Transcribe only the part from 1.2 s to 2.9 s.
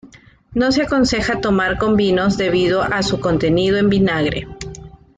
tomar con vinos debido